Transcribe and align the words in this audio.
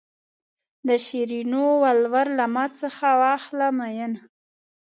د 0.87 0.89
شیرینو 1.05 1.65
ولور 1.83 2.27
له 2.37 2.45
ما 2.53 2.65
څخه 2.81 3.07
واخله 3.21 3.67
مینه. 3.77 4.19